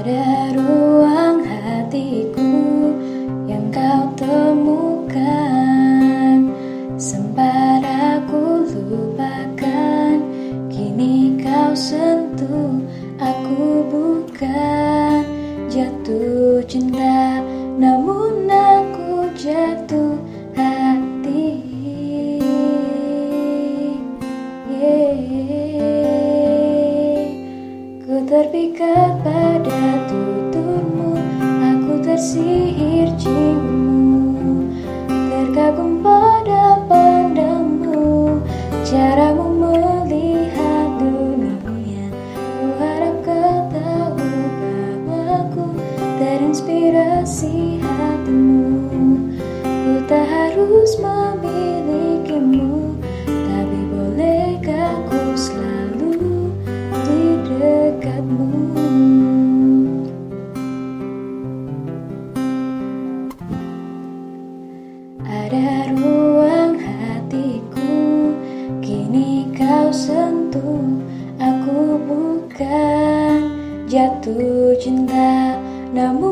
[0.00, 2.56] Ada ruang hatiku
[3.44, 5.20] yang kau temukan.
[6.96, 10.24] Sempat aku lupakan
[10.72, 12.80] Kini kau sentuh
[13.20, 15.20] Aku bukan.
[15.68, 17.44] Jatuh cinta
[17.76, 20.16] Namun aku jatuh
[20.56, 21.60] hati.
[24.64, 25.20] Yeah.
[28.00, 28.89] Ku terpikat
[47.40, 48.68] Terinspirasi hatimu.
[49.64, 56.52] Ku tak harus memilikimu Tapi bolehkah ku selalu
[57.08, 58.52] di dekatmu?
[65.24, 67.96] Ada ruang hatiku
[68.84, 71.00] Kini kau sentuh
[71.40, 73.48] Aku bukan
[73.88, 75.56] jatuh cinta
[75.96, 76.29] Namun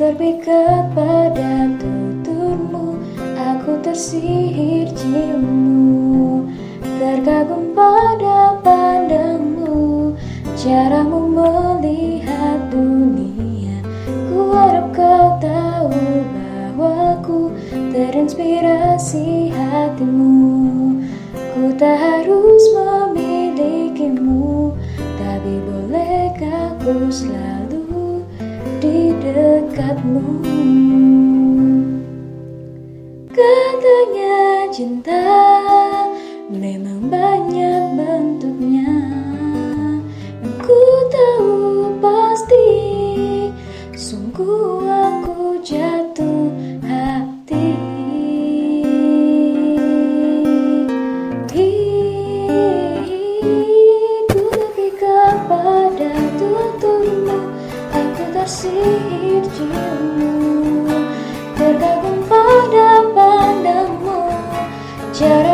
[0.00, 2.96] terpikat pada tuturmu.
[3.36, 6.48] Aku tersihir ciummu
[6.80, 10.16] Terkagum pada pandangmu.
[10.56, 13.76] Caramu melihat dunia.
[14.32, 16.00] Ku harap kau tahu
[16.32, 17.52] bahwa ku
[17.92, 20.96] terinspirasi hatimu.
[21.52, 24.72] Ku tak harus memilikimu
[25.20, 27.59] Tapi bolehkah ku selalu
[29.80, 30.44] dekatmu.
[33.32, 35.24] Katanya cinta
[36.52, 38.92] memang banyak bentuknya.
[40.44, 41.56] Aku tahu
[42.04, 42.68] pasti
[43.96, 46.09] Sungguh aku jatuh
[58.50, 60.90] Tersihir ciummu
[61.54, 64.26] Terkagum pada pandangmu.
[65.14, 65.49] Caramu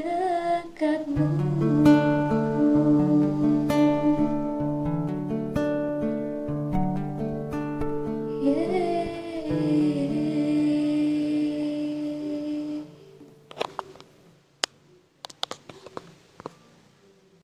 [0.00, 0.31] da